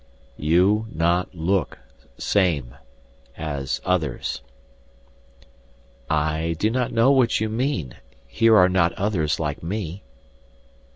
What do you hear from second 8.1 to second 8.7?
Here are